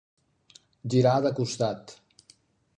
[0.95, 1.97] Girar de costat.